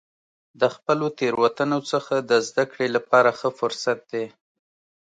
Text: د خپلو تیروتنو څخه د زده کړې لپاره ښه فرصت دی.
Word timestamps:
د 0.59 0.63
خپلو 0.75 1.05
تیروتنو 1.19 1.79
څخه 1.91 2.15
د 2.29 2.31
زده 2.47 2.63
کړې 2.71 2.87
لپاره 2.95 3.29
ښه 3.39 3.49
فرصت 3.59 3.99
دی. 4.11 4.25